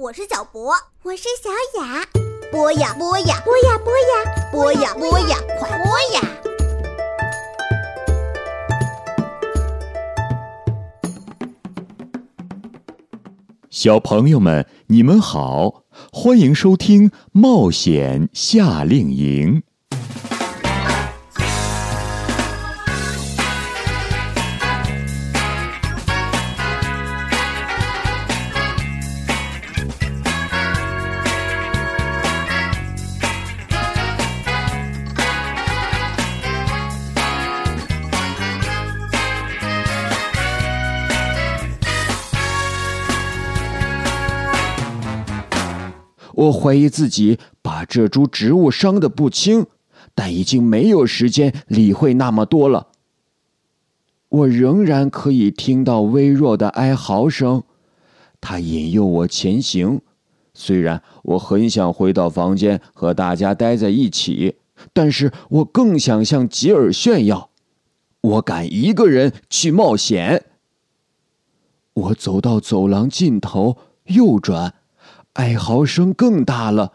[0.00, 0.72] 我是小博，
[1.02, 1.50] 我是小
[1.82, 2.06] 雅。
[2.52, 6.20] 播呀播呀，播呀播呀，播呀播呀，快播呀！
[13.68, 19.62] 小朋友们，你们好，欢迎收听《冒险夏令营》。
[46.38, 49.66] 我怀疑自己把这株植物伤得不轻，
[50.14, 52.88] 但已经没有时间理会那么多了。
[54.28, 57.64] 我仍然可以听到微弱的哀嚎声，
[58.40, 60.00] 它引诱我前行。
[60.54, 64.56] 虽然我很想回到房间和大家待在一起，
[64.92, 67.50] 但是我更想向吉尔炫耀，
[68.20, 70.44] 我敢一个人去冒险。
[71.94, 74.74] 我走到走廊尽头，右转。
[75.34, 76.92] 哀嚎声更大了，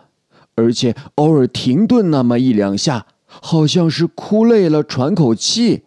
[0.56, 5.84] 而且偶尔停顿那么一两下，好像是哭累了喘口气。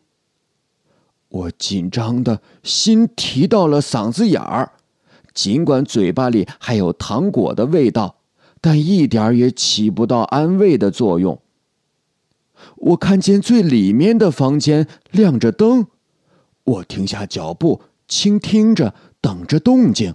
[1.29, 4.73] 我紧张的心提到了嗓子眼儿，
[5.35, 8.17] 尽管嘴巴里还有糖果的味道，
[8.61, 11.41] 但一点儿也起不到安慰的作用。
[12.77, 15.89] 我看见最里面的房间亮着灯，
[16.65, 20.15] 我停下脚步，倾听着，等着动静。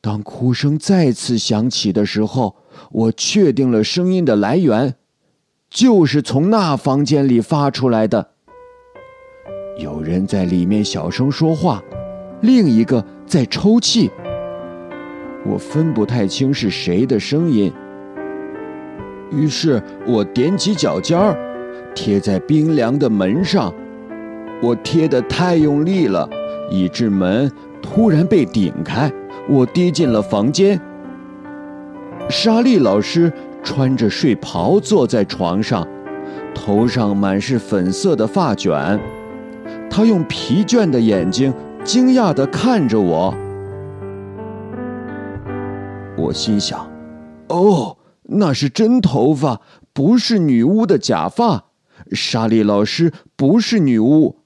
[0.00, 2.54] 当哭声再次响起的时候，
[2.92, 4.94] 我确定了声音的来源，
[5.68, 8.30] 就是从那房间里发出来的。
[9.78, 11.82] 有人在里面小声说话，
[12.42, 14.10] 另一个在抽泣。
[15.44, 17.72] 我分不太清是谁的声音。
[19.30, 21.36] 于是我踮起脚尖儿，
[21.94, 23.74] 贴在冰凉的门上。
[24.62, 26.28] 我贴得太用力了，
[26.70, 27.50] 以致门
[27.82, 29.12] 突然被顶开。
[29.48, 30.78] 我跌进了房间。
[32.28, 33.32] 莎莉老师
[33.62, 35.86] 穿着睡袍坐在床上，
[36.54, 39.00] 头上满是粉色的发卷。
[39.90, 43.34] 她用疲倦的眼睛惊讶地看着我。
[46.18, 46.90] 我心想
[47.48, 49.62] ：“哦，那是真头发，
[49.94, 51.64] 不是女巫的假发。
[52.12, 54.36] 莎莉老师不是女巫。”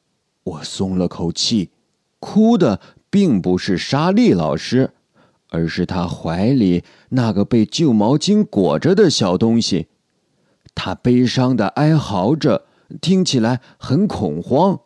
[0.45, 1.71] 我松了口气，
[2.21, 2.79] 哭的。
[3.13, 4.91] 并不是莎莉老师，
[5.51, 9.89] 而是她怀里那个被旧毛巾裹着的小东西。
[10.75, 12.65] 他悲伤的哀嚎着，
[13.03, 14.81] 听起来很恐慌。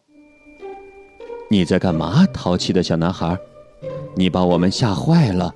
[1.48, 3.38] 你在干嘛，淘气的小男孩？
[4.16, 5.54] 你把我们吓坏了。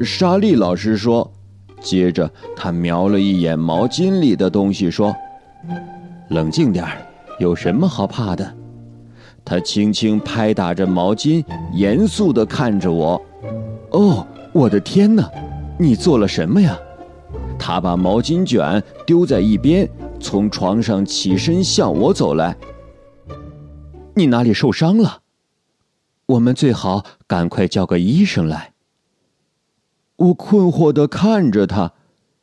[0.00, 1.32] 莎莉老师说。
[1.80, 5.14] 接着，他瞄了一眼毛巾里的东西，说
[6.28, 7.06] ：“冷静点儿，
[7.38, 8.52] 有什么好怕的？”
[9.48, 11.42] 他轻轻拍打着毛巾，
[11.72, 13.18] 严肃地看着我。
[13.92, 15.26] “哦，我的天哪！
[15.78, 16.78] 你做了什么呀？”
[17.58, 19.88] 他把毛巾卷丢在一边，
[20.20, 22.58] 从床上起身向我走来。
[24.14, 25.22] “你哪里受伤了？
[26.26, 28.74] 我们最好赶快叫个医生来。”
[30.16, 31.94] 我困惑地看着他。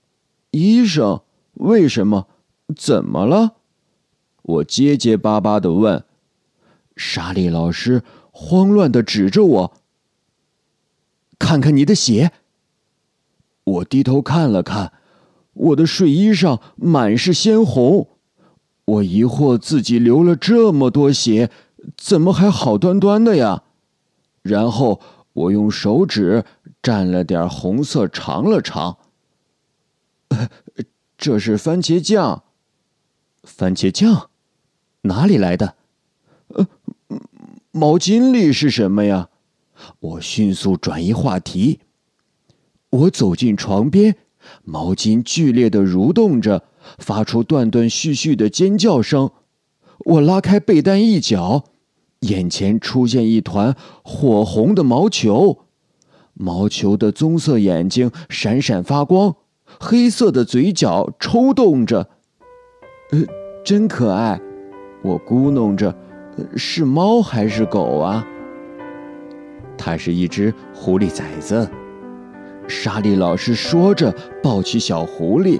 [0.50, 1.22] “医生？
[1.54, 2.26] 为什么？
[2.76, 3.58] 怎么了？”
[4.42, 6.04] 我结结巴巴地问。
[6.96, 9.74] 莎莉老师慌乱的指着我
[11.40, 12.32] ：“看看你的血。”
[13.66, 14.94] 我低头看了看，
[15.54, 18.10] 我的睡衣上满是鲜红。
[18.86, 21.50] 我疑惑自己流了这么多血，
[21.98, 23.64] 怎么还好端端的呀？
[24.44, 25.02] 然后
[25.34, 26.46] 我用手指
[26.84, 29.00] 蘸了点红色尝了尝，
[31.18, 32.44] 这是番茄酱。
[33.42, 34.30] 番茄酱，
[35.02, 35.76] 哪里来的？
[36.56, 36.68] 呃。
[37.72, 39.28] 毛巾里是什么呀？
[40.00, 41.82] 我迅速转移话题。
[42.90, 44.16] 我走进床边，
[44.64, 46.64] 毛巾剧烈的蠕动着，
[46.98, 49.32] 发出断断续续的尖叫声。
[50.06, 51.66] 我拉开被单一角，
[52.22, 55.60] 眼前出现一团火红的毛球，
[56.34, 59.36] 毛球的棕色眼睛闪闪发光，
[59.82, 62.10] 黑色的嘴角抽动着。
[63.12, 63.20] 呃，
[63.66, 64.40] 真可爱，
[65.04, 65.94] 我咕哝着。
[66.56, 68.26] 是猫还是狗啊？
[69.78, 71.70] 它是一只狐狸崽子。
[72.68, 75.60] 莎莉老师说着，抱起小狐狸。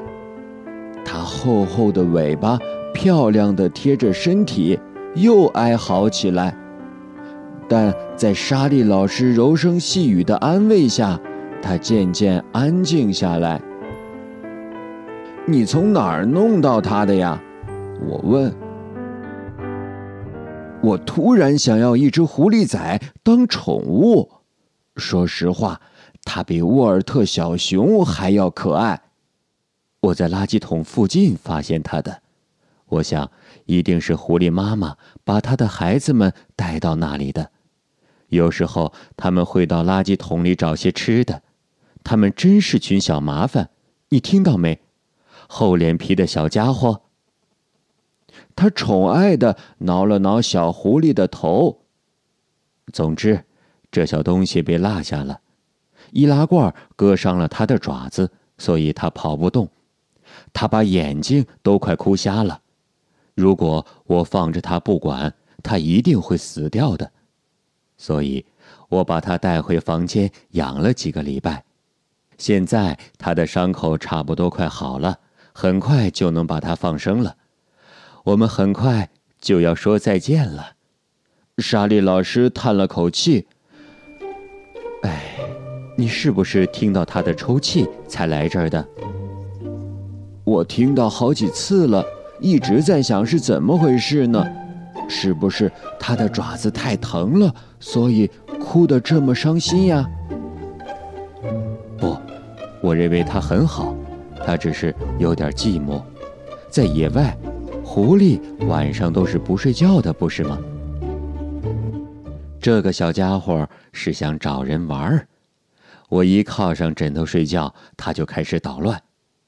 [1.04, 2.58] 它厚厚的尾巴
[2.94, 4.80] 漂亮的贴着身体，
[5.14, 6.56] 又哀嚎起来。
[7.68, 11.20] 但在莎莉老师柔声细语的安慰下，
[11.62, 13.62] 它渐渐安静下来。
[15.46, 17.40] 你从哪儿弄到它的呀？
[18.08, 18.52] 我问。
[20.86, 24.32] 我突然想要一只狐狸仔当宠物。
[24.96, 25.82] 说实话，
[26.24, 29.02] 它比沃尔特小熊还要可爱。
[30.00, 32.22] 我在垃圾桶附近发现它的，
[32.88, 33.32] 我想
[33.66, 37.50] 一定是狐狸妈妈把它的孩子们带到那里的。
[38.28, 41.42] 有时候他们会到垃圾桶里找些吃的。
[42.04, 43.72] 他们真是群小麻烦，
[44.10, 44.82] 你听到没？
[45.48, 47.02] 厚脸皮的小家伙。
[48.56, 51.82] 他宠爱的挠了挠小狐狸的头。
[52.94, 53.44] 总之，
[53.92, 55.42] 这小东西被落下了，
[56.12, 59.68] 易拉罐割伤了他的爪子，所以他跑不动。
[60.54, 62.62] 他把眼睛都快哭瞎了。
[63.34, 67.12] 如果我放着他不管，他一定会死掉的。
[67.98, 68.46] 所以，
[68.90, 71.64] 我把他带回房间养了几个礼拜。
[72.38, 75.20] 现在他的伤口差不多快好了，
[75.54, 77.38] 很快就能把他放生了。
[78.26, 79.08] 我们很快
[79.40, 80.72] 就要说再见了。
[81.60, 83.46] 莎莉老师叹了口气
[85.04, 85.22] ：“哎，
[85.96, 88.84] 你是不是听到他的抽泣才来这儿的？”
[90.44, 92.04] 我听到好几次了，
[92.40, 94.44] 一直在想是怎么回事呢？
[95.08, 98.28] 是不是他的爪子太疼了，所以
[98.60, 100.04] 哭得这么伤心呀？
[101.96, 102.18] 不，
[102.82, 103.96] 我认为他很好，
[104.44, 106.02] 他只是有点寂寞。
[106.72, 107.38] 在野外，
[107.96, 110.60] 狐狸晚上都是不睡觉的，不是吗？
[112.60, 115.26] 这个小家伙是想找人玩儿。
[116.10, 119.02] 我一靠上枕头睡觉，他就开始捣乱，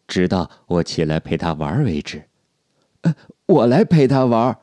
[0.08, 2.24] 直到我起来陪他玩为止。
[3.02, 3.14] 呃，
[3.48, 4.58] 我来陪他玩。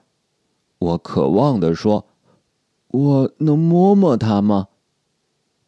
[0.79, 2.07] 我渴望地说
[2.89, 4.69] ：“我能摸摸他吗？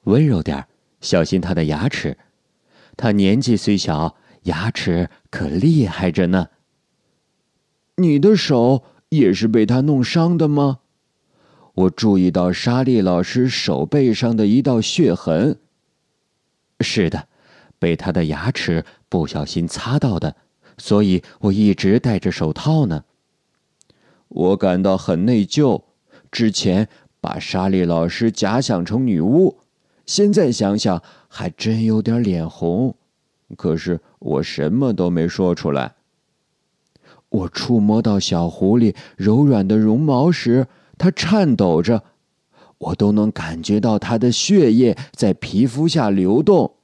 [0.05, 0.67] 温柔点
[1.03, 2.17] 小心他的牙齿。
[2.97, 6.49] 他年纪虽小，牙齿可厉害着呢。
[7.97, 10.79] 你的手也是被他弄伤的吗？”
[11.75, 15.59] 我注意到莎莉老师手背上的一道血痕。
[16.81, 17.29] 是的，
[17.79, 20.37] 被他的牙齿不小心擦到的，
[20.79, 23.05] 所以我一直戴着手套呢。
[24.29, 25.83] 我感到很内疚，
[26.31, 26.89] 之前
[27.21, 29.59] 把莎莉老师假想成女巫，
[30.07, 32.95] 现在想想还真有点脸红。
[33.57, 35.95] 可是我什么都没说出来。
[37.28, 42.02] 我触摸到小狐狸柔软的绒毛时，它颤抖着，
[42.78, 46.75] 我都能感觉到它的血液在皮肤下流动。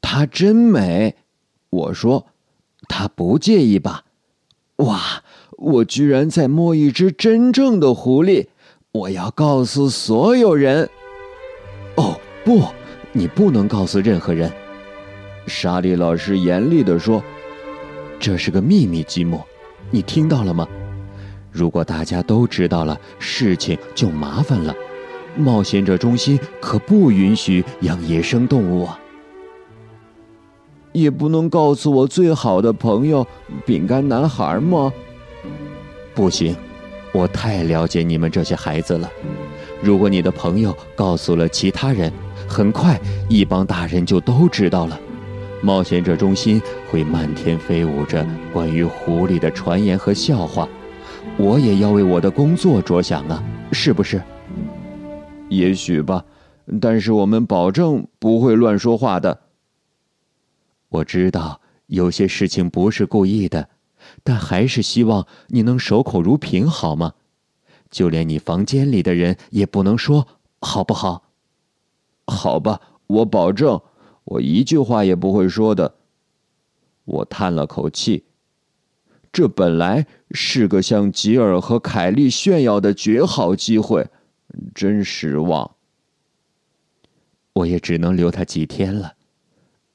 [0.00, 1.16] 它真美，
[1.70, 2.26] 我说，
[2.88, 4.04] 它不介意吧？
[4.76, 5.22] 哇！
[5.58, 8.48] 我居然在摸一只真正的狐狸！
[8.90, 10.90] 我要告诉所有人。
[11.94, 12.64] 哦，不，
[13.12, 14.50] 你不能告诉任何人。
[15.46, 17.22] 莎莉老师严厉地说
[18.22, 19.40] ：“这是个秘密积木，
[19.90, 20.64] 你听到了吗？
[21.50, 24.72] 如果大家都知道了，事情就麻烦了。
[25.36, 28.96] 冒险者中心可不允许养野生动物啊！
[30.92, 33.26] 也不能告诉我最好的朋友
[33.66, 34.92] 饼干男孩吗？”
[36.14, 36.54] 不行，
[37.12, 39.10] 我太了解你们这些孩子了。
[39.82, 42.12] 如果你的朋友告诉了其他人，
[42.46, 42.96] 很快
[43.28, 44.96] 一帮大人就都知道了。
[45.62, 50.68] 冒险者中心会漫天飞舞着关于狐狸的传言和笑话。
[51.36, 54.20] 我也要为我的工作着想啊，是不是？
[55.48, 56.24] 也许吧，
[56.80, 59.42] 但是我们保证不会乱说话的。
[60.88, 63.68] 我知道有些事情不是故意的。
[64.24, 67.12] 但还是希望你能守口如瓶，好吗？
[67.88, 70.26] 就连你房间里的人也不能说，
[70.60, 71.22] 好不好？
[72.26, 73.80] 好吧，我保证，
[74.24, 75.94] 我一句话也不会说的。
[77.04, 78.24] 我叹了口气，
[79.32, 84.08] 这本来是个向吉尔和凯莉炫耀的绝好机会，
[84.74, 85.72] 真失望。
[87.54, 89.14] 我也只能留他几天了。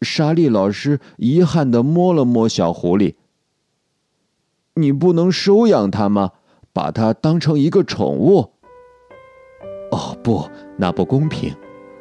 [0.01, 3.15] 莎莉老师遗憾的摸了摸小狐狸。
[4.75, 6.33] 你不能收养它吗？
[6.71, 8.51] 把它当成一个宠物？
[9.89, 11.55] 哦，不，那不公平。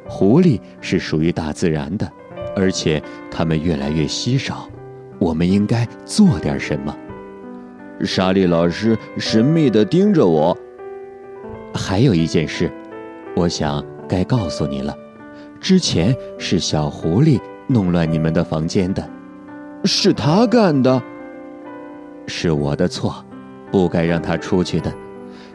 [0.07, 2.13] 狐狸是属于大自然的，
[2.57, 4.67] 而且它们越来越稀少。
[5.19, 6.95] 我们应该做点什么。
[8.01, 10.57] 莎莉老师神秘地盯着我。
[11.73, 12.71] 还有一件事，
[13.35, 14.95] 我想该告诉你了。
[15.59, 19.07] 之前是小狐狸弄乱你们的房间的，
[19.83, 21.01] 是他干的。
[22.27, 23.23] 是我的错，
[23.71, 24.91] 不该让他出去的，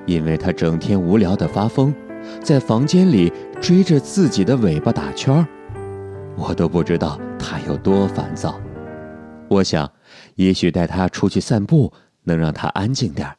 [0.07, 1.95] 因为他整天无聊的发疯，
[2.43, 5.47] 在房间里追着自己的尾巴打圈儿。
[6.37, 8.61] 我都不知道他有多烦躁。
[9.49, 9.91] 我想，
[10.37, 11.93] 也许带他出去散步
[12.25, 13.37] 能让他安静点儿。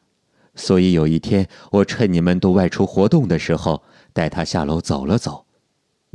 [0.56, 3.84] 所以有一天，我趁你们都外出活动的时候，
[4.14, 5.46] 带他下楼走了走。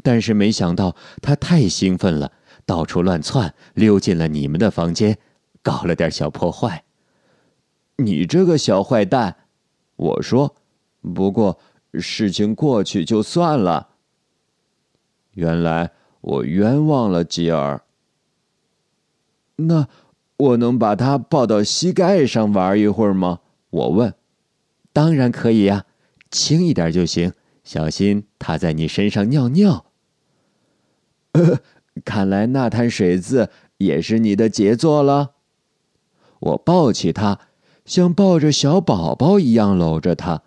[0.02, 2.30] 但是没想到他太兴奋了，
[2.64, 5.18] 到处乱窜，溜进了你们的房间，
[5.62, 6.84] 搞了点小破坏。
[7.96, 9.36] 你这个小坏蛋，
[9.96, 10.54] 我说。
[11.14, 11.58] 不过
[11.94, 13.88] 事情过去就算了。
[15.32, 15.92] 原来
[16.28, 17.80] 我冤枉了吉尔。
[19.56, 19.88] 那
[20.36, 23.40] 我能把他抱到膝盖上玩一会儿吗？
[23.70, 24.14] 我问。
[24.92, 25.86] 当然可以呀，
[26.30, 27.32] 轻一点就行，
[27.64, 29.86] 小心他在你身上尿尿。
[32.04, 35.32] 看来那滩水渍也是你的杰作了。
[36.40, 37.40] 我抱起他，
[37.86, 40.42] 像抱着小宝宝一样搂着他。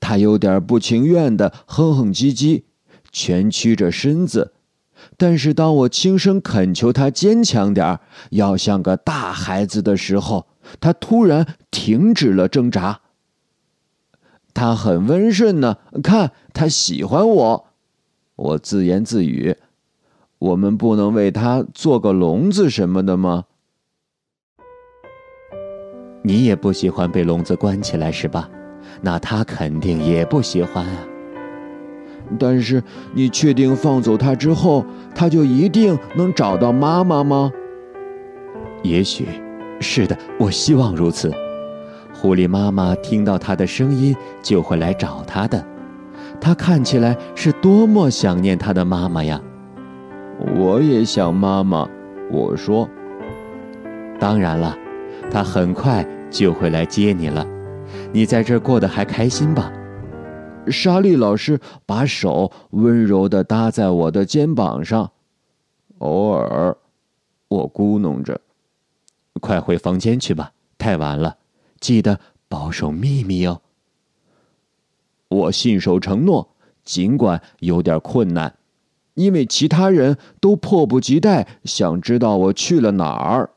[0.00, 2.64] 他有点不情愿的哼哼唧唧，
[3.10, 4.52] 蜷曲着身子。
[5.16, 7.98] 但是当我轻声恳求他坚强点
[8.30, 10.46] 要像个大孩子的时候，
[10.80, 13.00] 他突然停止了挣扎。
[14.54, 17.66] 他很温顺呢，看他喜欢我。
[18.36, 19.56] 我自言自语
[20.38, 23.44] ：“我们不能为他做个笼子什么的吗？”
[26.22, 28.50] 你也不喜欢被笼子关起来是吧？
[29.00, 31.17] 那他肯定也不喜欢啊。
[32.38, 32.82] 但是
[33.14, 37.52] 你确定放走他之后，他就一定能找到妈妈吗？
[38.82, 39.26] 也许，
[39.80, 41.32] 是的，我希望如此。
[42.12, 45.64] 狐狸妈妈听到他的声音就会来找他的。
[46.40, 49.40] 他看起来是多么想念他的妈妈呀！
[50.56, 51.88] 我也想妈妈，
[52.30, 52.88] 我说。
[54.18, 54.76] 当然了，
[55.30, 57.46] 他很快就会来接你了。
[58.12, 59.72] 你在这儿过得还开心吧？
[60.70, 65.12] 莎莉老师把手温柔地搭在我的肩膀上，
[65.98, 66.76] 偶尔，
[67.48, 68.40] 我咕哝着
[69.40, 71.38] ：“快回房间去吧，太晚了，
[71.80, 73.62] 记得保守秘密哦。”
[75.28, 78.56] 我信守承诺，尽管有点困难，
[79.14, 83.50] 因为其他人都迫不及待想知道我去了哪儿。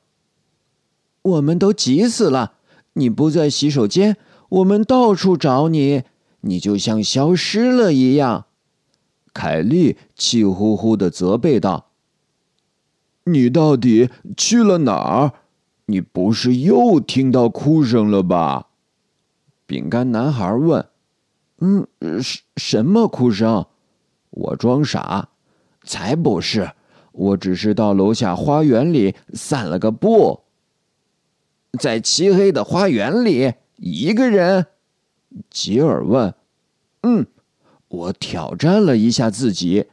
[1.22, 2.54] 我们都急死了，
[2.94, 4.18] 你不在洗手间。
[4.50, 6.04] 我们到处找你，
[6.42, 8.46] 你就像消失了一样。”
[9.34, 11.88] 凯莉气呼呼的责备道。
[13.26, 15.34] “你到底去了哪儿？
[15.86, 18.68] 你不是又听到哭声了吧？”
[19.66, 20.86] 饼干男孩问。
[21.60, 21.88] “嗯，
[22.22, 23.66] 什什么哭声？”
[24.32, 25.30] 我装傻
[25.84, 26.72] ，“才不是，
[27.12, 30.42] 我只是到楼下花园里散了个步。”
[31.80, 33.54] 在漆黑的花园里。
[33.84, 34.68] 一个人，
[35.50, 36.34] 吉尔问
[37.04, 37.28] ：“嗯，
[37.88, 39.88] 我挑战了一下自己。”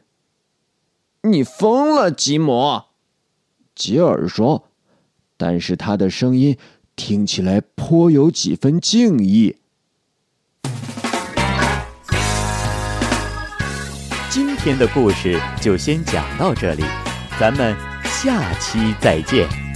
[1.23, 2.83] 你疯了，吉姆？
[3.75, 4.69] 吉尔说，
[5.37, 6.57] 但是他的声音
[6.95, 9.57] 听起来颇有几分敬意。
[14.29, 16.83] 今天的故事就先讲到这里，
[17.39, 19.68] 咱们下期再见。